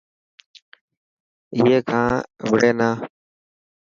[1.55, 2.09] اي کان
[2.49, 2.89] وڙي نا.